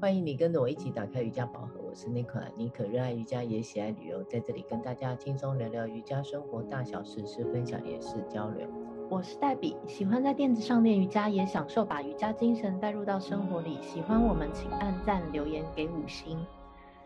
[0.00, 8.68] 欢迎你跟着我一起打开瑜伽宝盒，我是 Nicola，妮可，热爱瑜伽也喜爱旅游，在这里跟大家轻松聊聊瑜伽生活大小事，是分享也是交流。
[9.10, 13.76] 我是黛比，喜欢在垫子上练瑜伽，也享受把瑜伽精神带入到生活里。
[13.82, 16.38] 喜欢我们，请按赞留言给五星。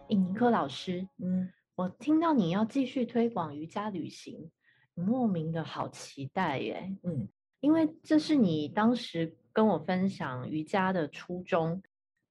[0.09, 4.51] 诶，妮克老师，嗯，我听到你要继续推广瑜伽旅行，
[4.95, 7.27] 莫名的好期待耶，嗯，
[7.61, 11.83] 因为这是你当时跟我分享瑜伽的初衷。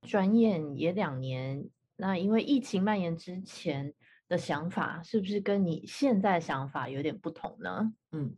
[0.07, 3.93] 转眼也两年，那因为疫情蔓延之前
[4.27, 7.93] 的想法，是不是跟你现在想法有点不同呢？
[8.11, 8.35] 嗯，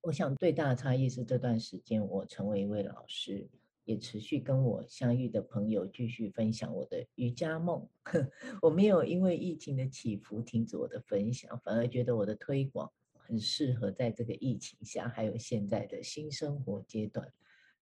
[0.00, 3.46] 我想最大的差异是这段时间我成为一位老师，
[3.84, 7.86] 也持续跟我相遇的朋友继续分享我的瑜伽梦。
[8.62, 17.30] 我没有因为疫情的起伏停止我的分享，反而觉得我的推广很适合在这个疫情下，还有现在的新生活阶段。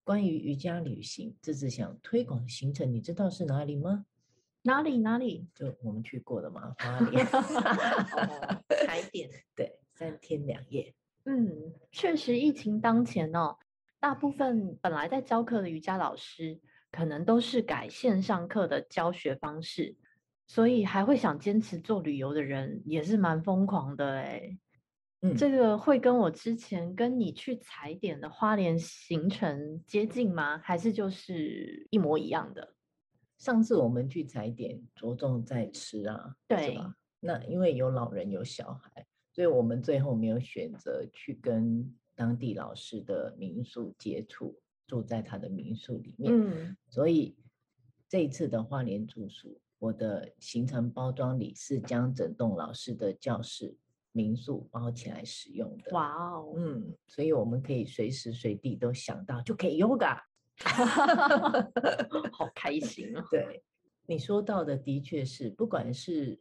[0.04, 4.04] 关于瑜伽旅行，这次想推广的行程，你知道是哪里吗？
[4.62, 5.48] 哪里哪里？
[5.54, 7.24] 就我们去过的嘛，花莲。
[8.86, 9.28] 海点。
[9.54, 10.94] 对，三天两夜。
[11.24, 13.56] 嗯，确实，疫情当前哦，
[14.00, 19.96] 大部分本来在教课的瑜伽老师，可能都是改线上课的教学方式，
[20.48, 24.58] 所以还会想坚持做旅游的人，也是蛮疯狂的哎。
[25.24, 30.58] 嗯，这个会跟我之前跟你去踩点的花莲行程接近吗？
[30.58, 32.74] 还是就是一模一样的？
[33.38, 36.96] 上次我们去踩点着重在吃啊，对吧？
[37.20, 46.32] 那因为有老人有小孩，所以我们最后没有选择去跟当地老师的民宿接触，住在他的民宿里面。
[46.34, 47.36] 嗯，所以
[48.08, 53.76] 这一次的花莲住宿，我的行程包装里是将整栋老师的教室。
[54.12, 60.20] 民宿包起来使用的，哇哦，嗯，所以我们可以随时随地都想到就可以 yoga，
[62.30, 63.24] 好开心啊！
[63.30, 63.62] 对，
[64.06, 66.38] 你说到的的确是，不管是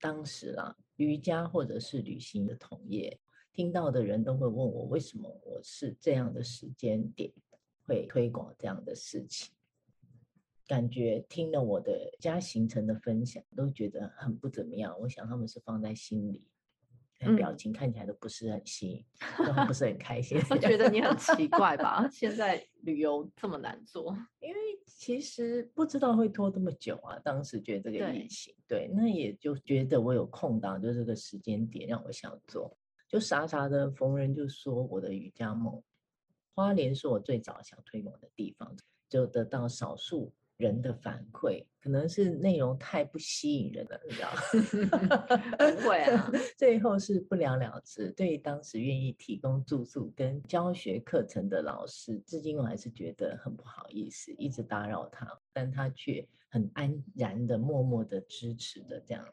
[0.00, 3.18] 当时啦瑜伽或者是旅行的同业，
[3.52, 7.32] 听到的人都会问我为什么我是这样的时间点
[7.84, 9.54] 会推广这样的事情，
[10.66, 16.44] 感觉听了我的家行程的分享都觉得很不怎么样，我想他们是放在心里。
[17.36, 19.04] 表情看起来都不是很新，
[19.38, 20.38] 都、嗯、不是很开心。
[20.50, 22.08] 我觉得你很奇怪吧？
[22.12, 27.18] 现在旅游这么难做，因为其实不知道会拖这么久啊。
[27.20, 32.76] 当时觉得这个疫情，对，对，那也就觉得我有空档，就这个时间点让我想做，
[33.08, 35.82] 就傻傻的逢人就说我的瑜伽梦。
[36.54, 38.76] 花莲是我最早想推广的地方，
[39.08, 40.32] 就得到少数。
[40.62, 45.16] 人的反馈可能是内容太不吸引人了，你知道 吗？
[45.58, 48.08] 不会啊， 最后是不了了之。
[48.12, 59.24] 对于当时愿意提供住宿跟教学课程的老师，至今我还是觉得很不好意思，一直打扰他，但他却很安然的、默默的支持的这样。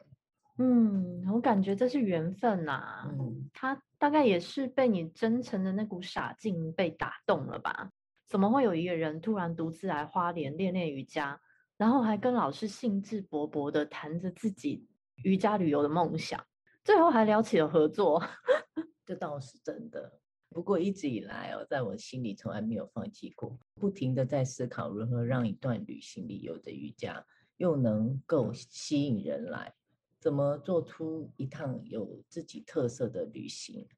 [0.58, 3.14] 嗯，我感觉这是缘分呐、啊。
[3.16, 7.90] 嗯，他大概也是被你真诚的那股傻劲被打动了吧。
[8.30, 11.40] 怎么会有一个人突然独自来花莲练练瑜伽，
[11.76, 14.86] 然后还跟老师兴致勃勃地谈着自己
[15.24, 16.40] 瑜伽旅游的梦想，
[16.84, 18.22] 最后还聊起了合作？
[19.04, 20.20] 这倒是真的。
[20.48, 27.26] 不过一直以来哦，在我心里从来没有放弃过，不停的在思考如何让一段旅行里有的瑜伽
[27.56, 29.74] 又能够吸引人来，
[30.20, 33.88] 怎么做出一趟有自己特色的旅行。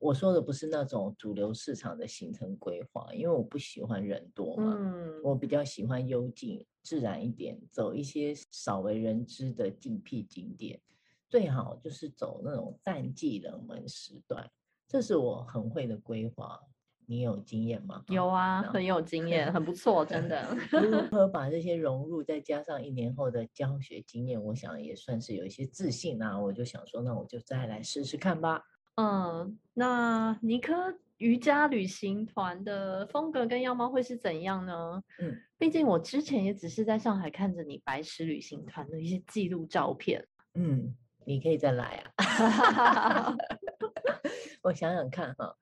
[0.00, 10.80] 我说的不是那种主流市场的行程规划，因为我不喜欢人多嘛，嗯，我比较喜欢幽静自然一点，走一些少为人知的静僻景点，
[11.28, 14.50] 最好就是走那种淡季冷门时段，
[14.88, 16.58] 这是我很会的规划。
[17.06, 18.04] 你有经验吗？
[18.08, 20.56] 有啊，很有经验，很不错，真的。
[20.70, 26.40] 如何 把这些融入，再加上一年后的教学经验，我想也算是有一些自信啊。
[26.40, 28.62] 我就想说，那我就再来试试看吧。
[29.00, 35.02] 嗯，那尼科瑜伽旅行团的风格跟样貌会是怎样呢？
[35.18, 40.22] 嗯，毕竟我之前也只是在上海看着你白石旅行团的一些记录照片。
[40.52, 40.94] 嗯，
[41.24, 43.34] 你可以再来啊。
[44.62, 45.56] 我想想看哈，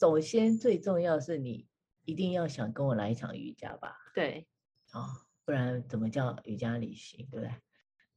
[0.00, 1.66] 首先最重要是你
[2.06, 3.94] 一定要想跟我来一场瑜伽吧？
[4.14, 4.46] 对，
[4.94, 5.04] 哦，
[5.44, 7.54] 不然怎么叫瑜伽旅行，对不对？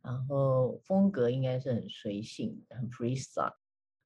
[0.02, 3.54] 然后风格应该是很随性，很 freestyle。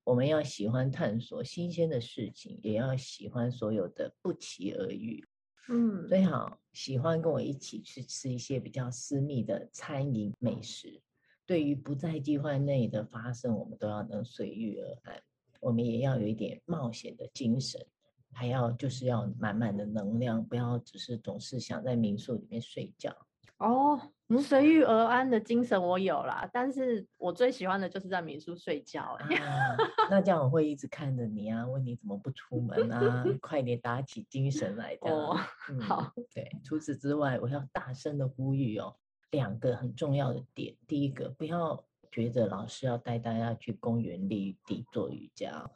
[0.05, 5.27] 我们要喜欢探索新鲜的事情，也要喜欢所有的不期而遇。
[5.67, 11.01] 嗯，最好喜欢跟我一起去吃一些比较私密的餐饮美食。
[11.47, 15.21] 对于不在计划内的发生，我们都要能随遇而安。
[15.59, 17.83] 我们也要有一点冒险的精神，
[18.31, 23.24] 还要就是要满满的能量，不要只是总是想在民宿里面睡觉。
[23.57, 23.99] 哦，
[24.41, 29.01] 随遇而安的精神我有啦，但是我最喜欢的就是在民宿睡觉。
[29.01, 29.77] 啊、
[30.09, 33.23] 那这样我会一直看着你啊，问你怎么不出门啊？
[33.41, 35.09] 快点打起精神来的。
[35.09, 35.37] 哦，
[35.69, 36.11] 嗯、好。
[36.33, 38.93] 对，除此之外，我要大声的呼吁哦，
[39.31, 40.75] 两个很重要的点。
[40.85, 41.81] 第一个，不要
[42.11, 45.71] 觉得老师要带大家去公园绿地做瑜伽，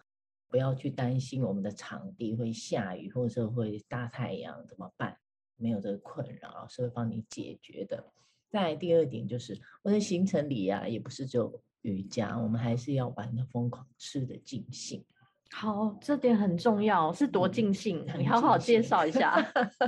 [0.50, 5.18] 不要去担心我们的场地会下雨或者会大太阳怎么办？
[5.60, 8.12] 没有这个困扰，老师会帮你解决的。
[8.50, 15.06] 再来第二点就是，我的行程里啊，也不是只有瑜伽，我们还是要玩的疯狂，吃的尽兴。
[15.52, 18.06] 好，这点很重要，是多尽兴？
[18.08, 19.42] 嗯、你好好介绍一下。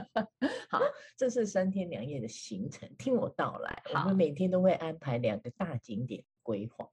[0.70, 0.80] 好，
[1.18, 3.84] 这是三天两夜的行程，听我道来。
[3.94, 6.90] 我们每天都会安排两个大景点规划。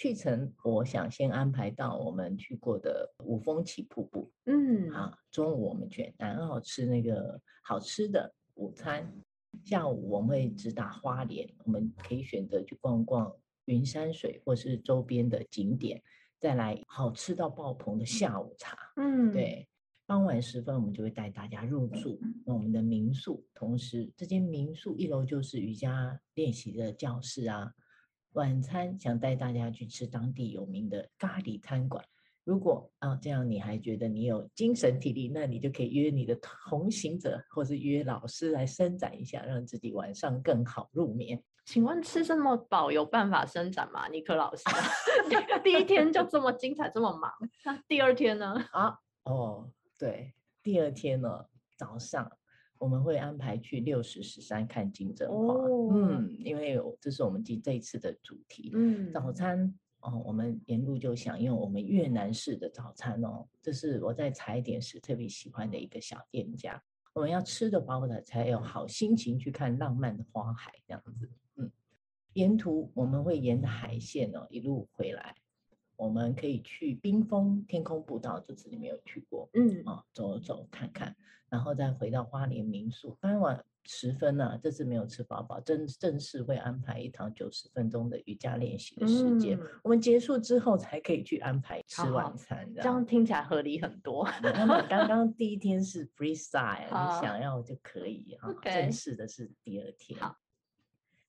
[0.00, 4.32] 去程，我想先安排到我们去过的五峰起瀑布。
[4.46, 9.06] 嗯，啊，中午我们去南澳吃那个好吃的午餐，
[9.62, 13.30] 下午我们会直达花莲，我们可以选择去逛逛
[13.66, 16.02] 云山水或是周边的景点，
[16.38, 18.78] 再来好吃到爆棚的下午茶。
[18.96, 19.68] 嗯，对，
[20.06, 27.70] 傍晚时分我们就会带大家入住我们的民宿，同时这间民宿一楼就是瑜伽练习的教室啊。
[28.32, 32.04] 晚餐想带大家去吃当地有名的咖喱餐馆。
[32.44, 41.42] 如果啊这样你还觉得你有精神体力，那你就可以约你的同行者，或是约老师来伸展一下，让自己晚上更好入眠。
[41.66, 44.08] 请问吃这么饱有办法伸展吗？
[44.08, 44.64] 尼克老师，
[45.62, 47.30] 第一天就这么精彩，这么忙，
[47.64, 48.54] 那第二天呢？
[48.72, 51.46] 啊哦，对，第二天呢
[51.76, 52.30] 早上。
[52.80, 58.70] 我们会安排去六十十三看金针花，哦、嗯，因为这是我们今这一次的主题。
[58.72, 66.82] 嗯，早餐哦，我们沿路就享用我们越南式的早餐哦，这是我在踩点时特别喜欢的一个小店家。
[67.12, 71.30] 我们要吃的饱的，才有好心情去看浪漫的花海这样子。
[71.56, 71.70] 嗯，
[72.32, 75.36] 沿途我们会沿着海线哦一路回来。
[76.00, 81.14] 我们可以去冰峰天空步道，这次你没有去过，嗯啊，走走看看，
[81.50, 83.18] 然后再回到花莲民宿。
[83.20, 89.60] 傍晚时分呢、啊，这次没有吃饱饱，正正式会安排一堂九十分钟的瑜伽练习的时间。
[89.60, 94.26] 嗯、我们结束之后才可以去安排吃晚餐，好好这样听起来合理很多。
[94.42, 98.48] 那么刚 刚第一天是 freestyle，你想要就可以啊。
[98.48, 100.18] Okay 正式的是第二天。
[100.18, 100.38] 好，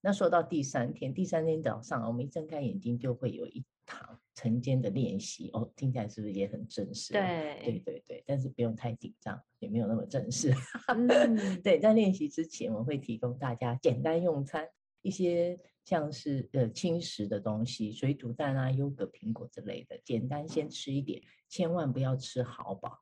[0.00, 7.12] 那说到第三天，第三天早上我们一睁开眼睛就会有一堂晨间的练习哦，听起来是不是也很正式？
[7.12, 10.52] 对对对对，但是不用太紧张，也没有那么正式。
[10.88, 11.06] 嗯、
[11.62, 14.68] 对，在练习之前，我会提供大家简单用餐，
[15.02, 22.98] 一些像是呃轻食的东西，水煮蛋啊、优格、苹果之类的，简单先吃一点，千万不要吃好饱。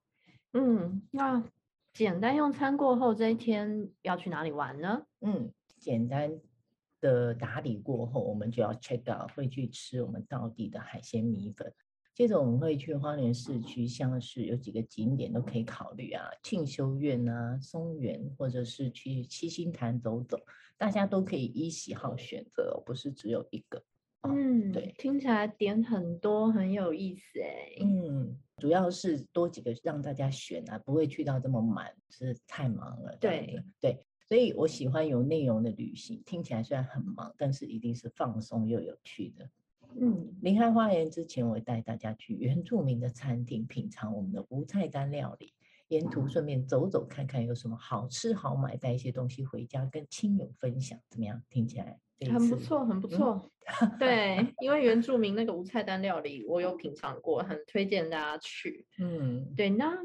[0.52, 1.44] 嗯，那
[1.92, 5.06] 简单用餐过后，这一天要去哪里玩呢？
[5.20, 6.40] 嗯，简单。
[7.00, 11.72] 的打理过后，我们就要 check out，会去吃我们道地的海鲜米粉。
[12.12, 20.38] 接着我们会去花莲市区，像是有几个景点都可以考虑啊，庆修院啊、松园，或者是去七星潭走走，
[20.76, 23.82] 大家都可以依喜好选择，不是只有一个。
[24.22, 27.78] 嗯，对，听起来点很多，很有意思哎。
[27.80, 33.16] 嗯，主要是多几个让大家选啊，不会去到这么满，是太忙了。
[33.18, 34.04] 对对。
[34.30, 39.50] 所以我喜欢有内容的旅行，听起来虽然很忙，但是一定是放松又有趣的。
[40.00, 45.52] 嗯，离开花园之前，我会带大家去原住民的餐厅品尝我们的无菜单料理，
[45.88, 51.42] 沿途顺便走走看看有什么好吃好买，带一些东西回家跟亲友分享，怎么样？
[51.50, 51.98] 听起来
[52.32, 53.50] 很不错，很不错。
[53.80, 58.86] 嗯、 对，因为原住民那个无菜单料理我有品尝过，很推荐大家去。
[59.00, 59.98] 嗯，对，那。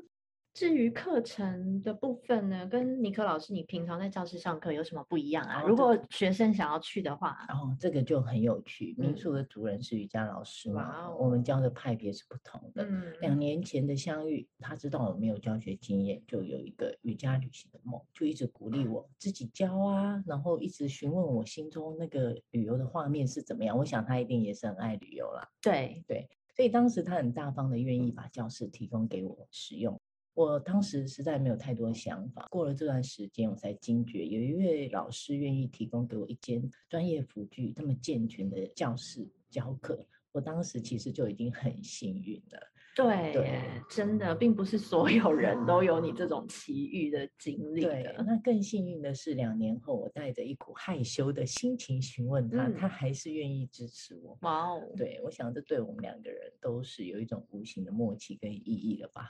[0.55, 5.61] 至于课程的部分呢，跟尼克老师，你平常在教室上课有什么不一样啊？
[5.61, 8.95] 哦、如果学生想要去的话，然哦，这个就很有趣。
[8.97, 12.85] 民宿的主人是瑜伽老师嘛，嗯、我们教的派别是不同的。
[12.85, 23.77] 嗯、两年前的相遇，他知道我没有教学经验，就有一个瑜伽旅行的梦，就一直鼓励我自己教啊，然后一直询问我心中那个旅游的画面是怎么样。
[23.77, 25.45] 我想他一定也是很爱旅游啦。
[25.61, 29.99] 对对，所以当时他很大方的愿意把教室提供给我使用。
[30.35, 40.05] 我当时实在没有太多想法，过了这段时间，我才惊觉有一位老师愿意提供给我一间专业辅具这么健全的教室教课。
[40.33, 42.59] 我当时其实就已经很幸运了。
[42.97, 47.89] 对，对真的并不是所有人都有你这种奇遇的经历的。
[47.89, 54.37] 对，那更幸运的是，两年后我带着一股害羞的心情询问他，嗯、他还是愿意支持我。
[54.41, 59.29] 哇哦，对，我想这对我们两个人都是有一种无形的默契跟意义了吧。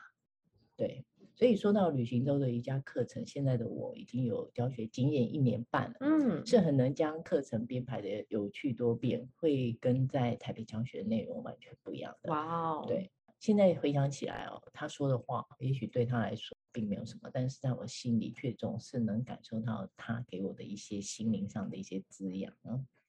[0.78, 1.06] 对，
[1.36, 12.32] 所以说到旅行周的瑜伽课程，现在的我已经有教学经验一年半了，嗯，是很能将课程编排的有趣多变，会跟在台北教学的内容完全不一样的。
[12.32, 22.54] 哇哦，对，现在回想起来哦，他说的话，也许对他来说并没有什么，但是在我心里却总是能感受到他给我的一些心灵上的一些滋养。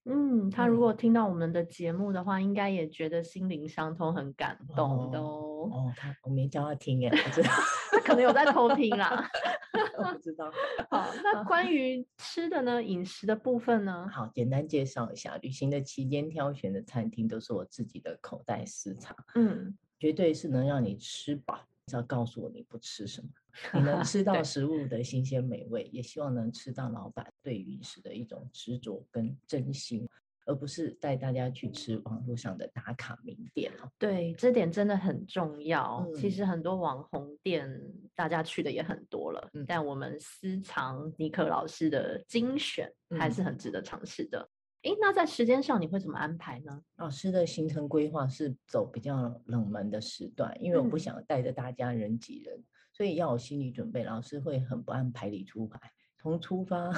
[0.08, 5.68] 嗯，他如果听到我们的节目的话，嗯、应该也觉得心灵相通，很感动的哦。
[5.70, 7.50] 哦，他我没叫他听耶，我知道
[7.90, 9.28] 他可能有在偷听啦。
[9.98, 10.50] 我不知道。
[10.88, 14.08] 好，那关于吃的呢，饮食的部分呢？
[14.08, 21.66] 好，简单介绍一下，旅行的期间挑选的餐厅都是我自己的口袋私藏，嗯，绝对是能让你吃饱。
[21.93, 23.28] 要告诉我你不吃什么，
[23.75, 30.09] 你能吃 到食物的新鲜美味，也希望能吃到老板对饮食的一种执着跟真心，
[30.47, 33.71] 而不是带大家去吃网络上的打卡名店。
[33.99, 36.05] 对，这点真的很重要。
[36.09, 37.81] 嗯、其实很多网红店
[38.16, 44.49] 大家去的也很多了，嗯、但我们私藏尼克老师的精选还是很值得尝试的。
[44.87, 46.81] 诶，那在时间上你会怎么安排呢？
[46.99, 54.05] 老师的行程规划是走比较冷门的时段，因为我不想带着大家人挤人，嗯、所以要有心理准备。
[54.05, 55.81] 老师会很不按牌理出牌，
[56.16, 56.93] 从出发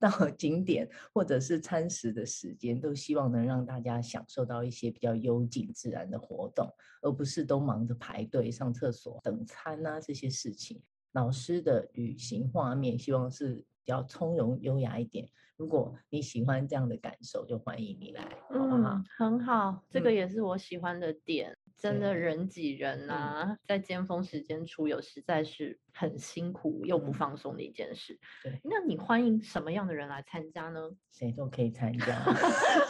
[0.00, 6.68] 到景点或者是餐食的时间，都希望能让大家享受到一些比较幽静自然的活动，
[7.02, 10.82] 而不是都忙着排队上厕所、等餐啊这些事情。
[11.12, 15.28] 老师的旅行画面希望是比较从容优雅一点。
[15.56, 18.90] 如果你喜欢这样的感受，就欢迎你来，好不好？
[18.94, 21.50] 嗯，很好，这个也是我喜欢的点。
[21.52, 28.18] 嗯、真的人挤人啊，嗯、在尖峰时间出游实在是很辛苦又不放松的一件事。
[28.44, 30.90] 嗯、对，那你欢迎什么样的人来参加呢？
[31.12, 32.24] 谁都可以参加。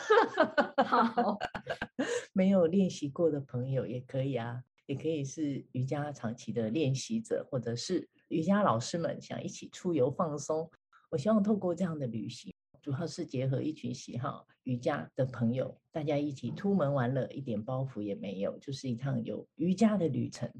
[0.86, 1.38] 好，
[2.32, 10.70] 没有练习过的朋友也可以啊，也可以是瑜伽长期的练习者，或者是瑜伽老师们想一起出游放松。
[11.12, 12.50] 我希望透过这样的旅行。
[12.80, 20.50] 主要是结合一群喜好瑜伽的朋友，大家一起出门玩乐，一点包袱也没有，就是一趟有瑜伽的旅程。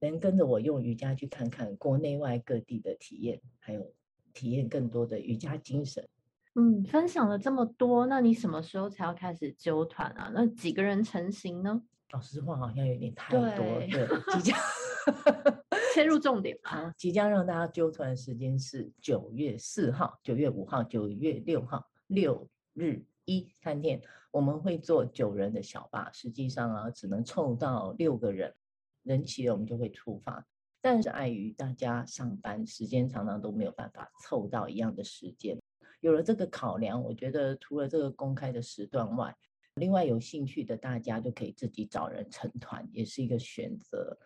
[0.00, 3.92] 能跟着我用瑜伽去看看国内外各地的体验，还有
[4.32, 6.08] 体验更多的瑜伽精神。
[6.54, 10.32] 嗯，分享了这么多，那你什么时候才要开始揪团啊？
[10.34, 11.82] 那几个人成型呢？
[12.12, 14.58] 老实话，好像有点太多，了，对，即将。
[15.92, 28.54] 切入重点好，即将让大家揪团的时间是九月四号、九月五号、九月六号，六日一三天，我们会坐九人的小巴，实际上啊，只能凑到六个人，
[29.02, 30.42] 人齐了我们就会出发。
[30.80, 35.60] 但是碍于大家上班时间常常都没有办法凑到一样的时间，
[36.00, 39.36] 有了这个考量，我觉得除了这个公开的时段外，
[39.74, 44.18] 另外有兴趣的大家就可以自己找人成团，也是一个选择。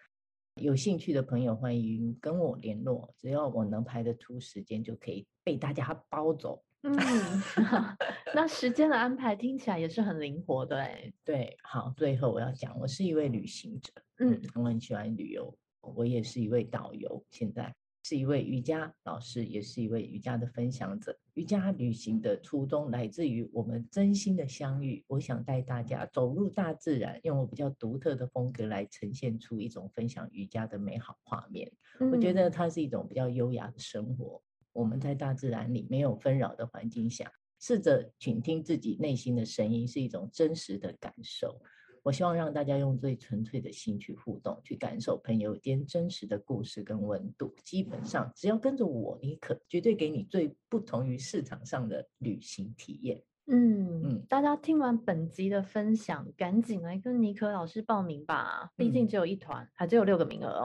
[0.63, 3.13] 有兴趣的朋友，欢迎跟我联络。
[3.19, 6.63] 只要我能排得出时间，就可以被大家包走。
[6.83, 6.97] 嗯，
[8.35, 11.13] 那时间的安排听起来也是很灵活的哎。
[11.23, 17.75] 对，好，最后我要讲，我是一位旅行者，嗯，我很喜欢旅游，我也是一位导游，现在。
[18.09, 21.19] 是一位瑜伽老师，也是一位瑜伽的分享者。
[21.35, 25.05] 瑜伽旅行的初衷来自于我们真心的相遇。
[25.09, 31.69] 我想带大家走入大自然，用我比较独特的风格来呈现出一种分享瑜伽的美好画面。
[31.99, 34.41] 嗯、我觉得它是一种比较优雅的生活。
[34.73, 41.61] 我们在大自然里没有纷扰的环境下，试着倾听自己内心的声音，是一种真实的感受。
[42.07, 47.53] 我希望让大家用最纯粹的心去互动，去感受朋友间真实的故事跟温度。
[47.65, 53.21] 基本上，只要跟着我，尼可绝对给你最不同于市场上的旅行体验。
[53.49, 60.65] 嗯嗯，大家听完本集的分享，赶紧来跟尼可老师报名吧，毕竟只有一团，嗯、还只有六个名额哦。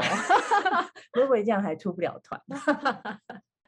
[1.13, 2.39] 会不会这样还出不了团？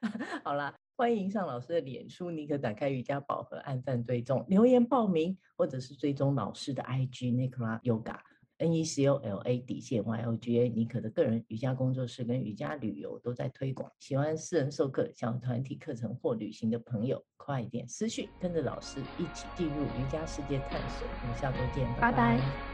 [0.46, 0.75] 好啦。
[0.96, 13.92] 欢迎上老师的脸书，尼可打开瑜伽宝盒，按赞追踪，留言报名，或者是追踪老师的 IG Nicola Yoga，N E C O L A 底线 Y O G A，尼可的个人瑜伽工作室跟瑜伽旅游都在推广。
[14.00, 21.08] 喜欢私人授课、小团体课程或旅行的朋友，快一点私讯，跟着老师一起进入瑜伽世界探索。
[21.24, 22.38] 我们下周见，拜拜。
[22.38, 22.73] 拜拜。